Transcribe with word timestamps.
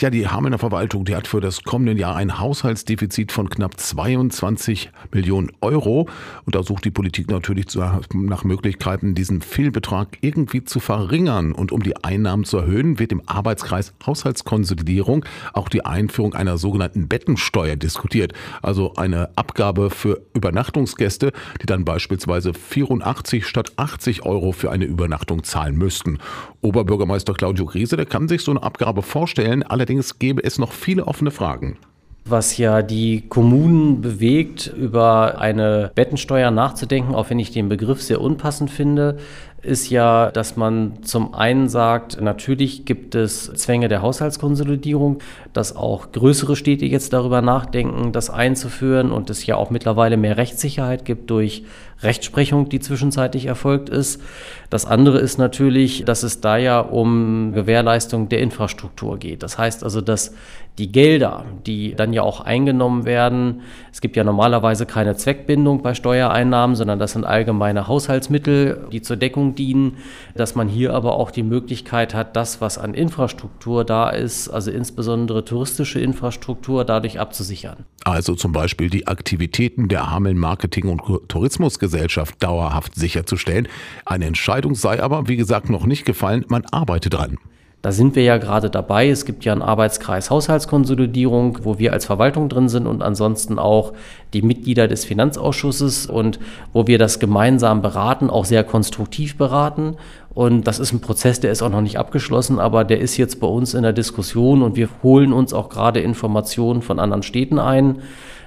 Ja, 0.00 0.08
die 0.08 0.26
Hamelner 0.26 0.56
Verwaltung, 0.56 1.04
die 1.04 1.14
hat 1.14 1.26
für 1.26 1.42
das 1.42 1.62
kommende 1.62 1.92
Jahr 1.92 2.16
ein 2.16 2.38
Haushaltsdefizit 2.38 3.32
von 3.32 3.50
knapp 3.50 3.78
22 3.78 4.90
Millionen 5.12 5.52
Euro. 5.60 6.08
Und 6.46 6.54
da 6.54 6.62
sucht 6.62 6.86
die 6.86 6.90
Politik 6.90 7.28
natürlich 7.28 7.66
nach 8.14 8.42
Möglichkeiten, 8.42 9.14
diesen 9.14 9.42
Fehlbetrag 9.42 10.16
irgendwie 10.22 10.64
zu 10.64 10.80
verringern. 10.80 11.52
Und 11.52 11.70
um 11.70 11.82
die 11.82 12.02
Einnahmen 12.02 12.44
zu 12.44 12.56
erhöhen, 12.56 12.98
wird 12.98 13.12
im 13.12 13.20
Arbeitskreis 13.26 13.92
Haushaltskonsolidierung 14.06 15.26
auch 15.52 15.68
die 15.68 15.84
Einführung 15.84 16.32
einer 16.32 16.56
sogenannten 16.56 17.06
Bettensteuer 17.06 17.76
diskutiert. 17.76 18.32
Also 18.62 18.94
eine 18.94 19.28
Abgabe 19.36 19.90
für 19.90 20.22
Übernachtungsgäste, 20.32 21.32
die 21.60 21.66
dann 21.66 21.84
beispielsweise 21.84 22.54
84 22.54 23.46
statt 23.46 23.74
80 23.76 24.24
Euro 24.24 24.52
für 24.52 24.70
eine 24.70 24.86
Übernachtung 24.86 25.44
zahlen 25.44 25.76
müssten. 25.76 26.20
Oberbürgermeister 26.62 27.34
Claudio 27.34 27.66
Griese, 27.66 27.98
der 27.98 28.06
kann 28.06 28.28
sich 28.28 28.42
so 28.42 28.50
eine 28.50 28.62
Abgabe 28.62 29.02
vorstellen. 29.02 29.62
Allerdings 29.62 29.89
gäbe 30.18 30.42
es 30.44 30.58
noch 30.58 30.72
viele 30.72 31.06
offene 31.06 31.30
Fragen. 31.30 31.78
Was 32.26 32.58
ja 32.58 32.82
die 32.82 33.22
Kommunen 33.28 34.02
bewegt, 34.02 34.72
über 34.76 35.40
eine 35.40 35.90
Bettensteuer 35.94 36.50
nachzudenken, 36.50 37.14
auch 37.14 37.30
wenn 37.30 37.38
ich 37.38 37.50
den 37.50 37.68
Begriff 37.68 38.02
sehr 38.02 38.20
unpassend 38.20 38.70
finde, 38.70 39.18
ist 39.62 39.90
ja, 39.90 40.30
dass 40.30 40.56
man 40.56 41.02
zum 41.02 41.34
einen 41.34 41.68
sagt, 41.68 42.20
natürlich 42.20 42.84
gibt 42.84 43.14
es 43.14 43.52
Zwänge 43.54 43.88
der 43.88 44.02
Haushaltskonsolidierung, 44.02 45.18
dass 45.52 45.76
auch 45.76 46.12
größere 46.12 46.56
Städte 46.56 46.86
jetzt 46.86 47.12
darüber 47.12 47.42
nachdenken, 47.42 48.12
das 48.12 48.30
einzuführen 48.30 49.10
und 49.10 49.30
es 49.30 49.44
ja 49.46 49.56
auch 49.56 49.70
mittlerweile 49.70 50.16
mehr 50.16 50.36
Rechtssicherheit 50.36 51.04
gibt 51.04 51.30
durch 51.30 51.64
Rechtsprechung, 52.02 52.68
die 52.68 52.80
zwischenzeitlich 52.80 53.46
erfolgt 53.46 53.88
ist. 53.90 54.22
Das 54.70 54.86
andere 54.86 55.18
ist 55.18 55.38
natürlich, 55.38 56.04
dass 56.04 56.22
es 56.22 56.40
da 56.40 56.56
ja 56.56 56.80
um 56.80 57.52
Gewährleistung 57.52 58.28
der 58.28 58.40
Infrastruktur 58.40 59.18
geht. 59.18 59.42
Das 59.42 59.58
heißt 59.58 59.84
also, 59.84 60.00
dass 60.00 60.34
die 60.78 60.90
Gelder, 60.90 61.44
die 61.66 61.94
dann 61.94 62.12
ja 62.12 62.22
auch 62.22 62.40
eingenommen 62.40 63.04
werden, 63.04 63.62
es 63.92 64.00
gibt 64.00 64.16
ja 64.16 64.24
normalerweise 64.24 64.86
keine 64.86 65.14
Zweckbindung 65.14 65.82
bei 65.82 65.94
Steuereinnahmen, 65.94 66.74
sondern 66.74 66.98
das 66.98 67.12
sind 67.12 67.24
allgemeine 67.24 67.86
Haushaltsmittel, 67.86 68.86
die 68.90 69.02
zur 69.02 69.16
Deckung 69.16 69.49
dienen, 69.54 69.98
dass 70.34 70.54
man 70.54 70.68
hier 70.68 70.94
aber 70.94 71.14
auch 71.14 71.30
die 71.30 71.42
Möglichkeit 71.42 72.14
hat, 72.14 72.36
das, 72.36 72.60
was 72.60 72.78
an 72.78 72.94
Infrastruktur 72.94 73.84
da 73.84 74.10
ist, 74.10 74.48
also 74.48 74.70
insbesondere 74.70 75.44
touristische 75.44 76.00
Infrastruktur, 76.00 76.84
dadurch 76.84 77.20
abzusichern. 77.20 77.84
Also 78.04 78.34
zum 78.34 78.52
Beispiel 78.52 78.90
die 78.90 79.06
Aktivitäten 79.06 79.88
der 79.88 80.10
Hameln 80.10 80.38
Marketing 80.38 80.88
und 80.88 81.28
Tourismusgesellschaft 81.28 82.42
dauerhaft 82.42 82.94
sicherzustellen. 82.94 83.68
Eine 84.06 84.26
Entscheidung 84.26 84.74
sei 84.74 85.02
aber, 85.02 85.28
wie 85.28 85.36
gesagt, 85.36 85.70
noch 85.70 85.86
nicht 85.86 86.04
gefallen, 86.04 86.44
man 86.48 86.64
arbeitet 86.70 87.14
dran. 87.14 87.38
Da 87.82 87.92
sind 87.92 88.14
wir 88.14 88.22
ja 88.22 88.36
gerade 88.36 88.68
dabei. 88.68 89.08
Es 89.08 89.24
gibt 89.24 89.44
ja 89.44 89.52
einen 89.52 89.62
Arbeitskreis 89.62 90.30
Haushaltskonsolidierung, 90.30 91.60
wo 91.62 91.78
wir 91.78 91.94
als 91.94 92.04
Verwaltung 92.04 92.50
drin 92.50 92.68
sind 92.68 92.86
und 92.86 93.02
ansonsten 93.02 93.58
auch 93.58 93.94
die 94.34 94.42
Mitglieder 94.42 94.86
des 94.86 95.06
Finanzausschusses 95.06 96.06
und 96.06 96.38
wo 96.74 96.86
wir 96.86 96.98
das 96.98 97.18
gemeinsam 97.20 97.80
beraten, 97.80 98.28
auch 98.28 98.44
sehr 98.44 98.64
konstruktiv 98.64 99.38
beraten. 99.38 99.96
Und 100.32 100.66
das 100.66 100.78
ist 100.78 100.92
ein 100.92 101.00
Prozess, 101.00 101.40
der 101.40 101.50
ist 101.50 101.62
auch 101.62 101.70
noch 101.70 101.80
nicht 101.80 101.98
abgeschlossen, 101.98 102.60
aber 102.60 102.84
der 102.84 103.00
ist 103.00 103.16
jetzt 103.16 103.40
bei 103.40 103.46
uns 103.46 103.74
in 103.74 103.82
der 103.82 103.92
Diskussion 103.92 104.62
und 104.62 104.76
wir 104.76 104.88
holen 105.02 105.32
uns 105.32 105.52
auch 105.52 105.68
gerade 105.68 106.00
Informationen 106.00 106.82
von 106.82 106.98
anderen 107.00 107.22
Städten 107.22 107.58
ein 107.58 108.00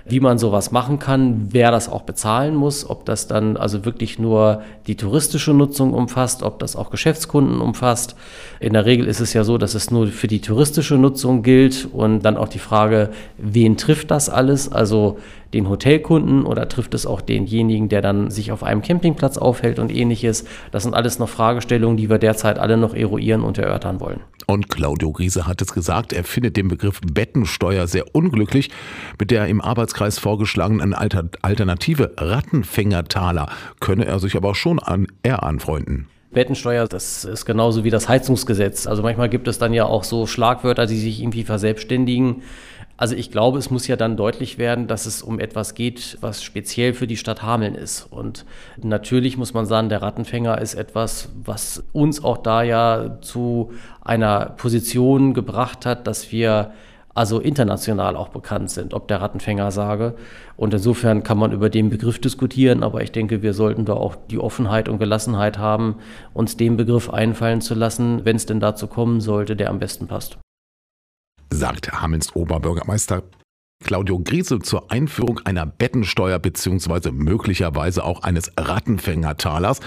wie 0.05 0.19
man 0.19 0.37
sowas 0.37 0.71
machen 0.71 0.99
kann, 0.99 1.47
wer 1.51 1.71
das 1.71 1.87
auch 1.87 2.01
bezahlen 2.01 2.55
muss, 2.55 2.89
ob 2.89 3.05
das 3.05 3.27
dann 3.27 3.55
also 3.55 3.85
wirklich 3.85 4.19
nur 4.19 4.61
die 4.85 4.95
touristische 4.95 5.53
Nutzung 5.53 5.93
umfasst, 5.93 6.43
ob 6.43 6.59
das 6.59 6.75
auch 6.75 6.89
Geschäftskunden 6.89 7.61
umfasst. 7.61 8.15
In 8.59 8.73
der 8.73 8.85
Regel 8.85 9.07
ist 9.07 9.21
es 9.21 9.33
ja 9.33 9.43
so, 9.45 9.57
dass 9.57 9.75
es 9.75 9.91
nur 9.91 10.07
für 10.07 10.27
die 10.27 10.41
touristische 10.41 10.95
Nutzung 10.95 11.41
gilt 11.41 11.87
und 11.91 12.21
dann 12.23 12.35
auch 12.35 12.49
die 12.49 12.59
Frage, 12.59 13.11
wen 13.37 13.77
trifft 13.77 14.11
das 14.11 14.29
alles? 14.29 14.69
Also 14.69 15.19
den 15.53 15.69
Hotelkunden 15.69 16.45
oder 16.45 16.67
trifft 16.67 16.93
es 16.93 17.05
auch 17.05 17.21
denjenigen, 17.21 17.89
der 17.89 18.01
dann 18.01 18.31
sich 18.31 18.51
auf 18.51 18.63
einem 18.63 18.81
Campingplatz 18.81 19.37
aufhält 19.37 19.79
und 19.79 19.93
ähnliches? 19.93 20.45
Das 20.71 20.83
sind 20.83 20.93
alles 20.93 21.19
noch 21.19 21.29
Fragestellungen, 21.29 21.97
die 21.97 22.09
wir 22.09 22.17
derzeit 22.17 22.59
alle 22.59 22.77
noch 22.77 22.93
eruieren 22.93 23.41
und 23.41 23.57
erörtern 23.57 23.99
wollen. 23.99 24.21
Und 24.45 24.69
Claudio 24.69 25.09
Riese 25.09 25.47
hat 25.47 25.61
es 25.61 25.73
gesagt, 25.73 26.11
er 26.11 26.23
findet 26.23 26.57
den 26.57 26.67
Begriff 26.67 26.99
Bettensteuer 27.01 27.87
sehr 27.87 28.13
unglücklich. 28.13 28.69
Mit 29.17 29.31
der 29.31 29.47
im 29.47 29.61
Arbeitskreis 29.61 30.19
vorgeschlagenen 30.19 30.93
Alternative 30.93 32.11
Rattenfängertaler 32.17 33.49
könne 33.79 34.05
er 34.05 34.19
sich 34.19 34.35
aber 34.35 34.53
schon 34.55 34.79
an 34.79 35.07
eher 35.23 35.43
anfreunden. 35.43 36.07
Bettensteuer, 36.33 36.87
das 36.87 37.25
ist 37.25 37.45
genauso 37.45 37.83
wie 37.83 37.91
das 37.91 38.09
Heizungsgesetz. 38.09 38.87
Also 38.87 39.03
manchmal 39.03 39.29
gibt 39.29 39.47
es 39.47 39.59
dann 39.59 39.71
ja 39.71 39.85
auch 39.85 40.03
so 40.03 40.25
Schlagwörter, 40.25 40.87
die 40.87 40.97
sich 40.97 41.21
irgendwie 41.21 41.43
verselbstständigen. 41.43 42.41
Also 42.95 43.15
ich 43.15 43.31
glaube, 43.31 43.57
es 43.57 43.71
muss 43.71 43.87
ja 43.87 43.95
dann 43.95 44.17
deutlich 44.17 44.57
werden, 44.57 44.87
dass 44.87 45.07
es 45.07 45.23
um 45.23 45.39
etwas 45.39 45.73
geht, 45.73 46.17
was 46.21 46.43
speziell 46.43 46.93
für 46.93 47.07
die 47.07 47.17
Stadt 47.17 47.41
Hameln 47.41 47.73
ist. 47.73 48.07
Und 48.11 48.45
natürlich 48.81 49.35
muss 49.35 49.53
man 49.53 49.65
sagen, 49.65 49.89
der 49.89 50.01
Rattenfänger 50.01 50.61
ist 50.61 50.75
etwas, 50.75 51.29
was 51.43 51.83
uns 51.91 52.23
auch 52.23 52.37
da 52.37 52.61
ja 52.61 53.17
zu 53.21 53.71
einer 54.01 54.51
Position 54.57 55.33
gebracht 55.33 55.85
hat, 55.85 56.05
dass 56.05 56.31
wir 56.31 56.71
also 57.15 57.39
international 57.39 58.15
auch 58.15 58.29
bekannt 58.29 58.69
sind, 58.71 58.93
ob 58.93 59.07
der 59.07 59.21
Rattenfänger 59.21 59.71
sage. 59.71 60.15
Und 60.55 60.73
insofern 60.73 61.23
kann 61.23 61.37
man 61.37 61.51
über 61.51 61.69
den 61.69 61.89
Begriff 61.89 62.19
diskutieren, 62.19 62.83
aber 62.83 63.01
ich 63.01 63.11
denke, 63.11 63.41
wir 63.41 63.53
sollten 63.53 63.85
da 63.85 63.93
auch 63.93 64.15
die 64.29 64.39
Offenheit 64.39 64.87
und 64.87 64.99
Gelassenheit 64.99 65.57
haben, 65.57 65.95
uns 66.33 66.57
den 66.57 66.77
Begriff 66.77 67.09
einfallen 67.09 67.61
zu 67.61 67.75
lassen, 67.75 68.23
wenn 68.23 68.35
es 68.35 68.45
denn 68.45 68.59
dazu 68.59 68.87
kommen 68.87 69.21
sollte, 69.21 69.55
der 69.55 69.69
am 69.69 69.79
besten 69.79 70.07
passt 70.07 70.37
sagt 71.53 71.91
Hamelns 71.91 72.35
Oberbürgermeister 72.35 73.23
Claudio 73.83 74.19
Griese 74.19 74.59
zur 74.59 74.91
Einführung 74.91 75.39
einer 75.43 75.65
Bettensteuer 75.65 76.39
bzw. 76.39 77.11
möglicherweise 77.11 78.03
auch 78.03 78.23
eines 78.23 78.51
Rattenfängertalers. 78.57 79.81